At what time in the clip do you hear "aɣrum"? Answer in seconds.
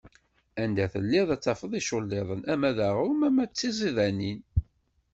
2.87-3.19